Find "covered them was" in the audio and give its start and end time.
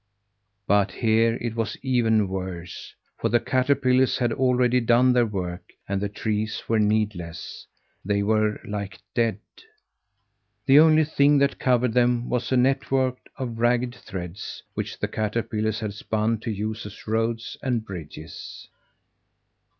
11.59-12.51